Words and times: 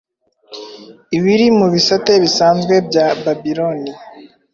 Ibiri 1.17 1.45
mu 1.57 1.67
bisate 1.73 2.11
bisanzwe 2.23 2.73
bya 2.87 3.05
Babiloni 3.23 3.91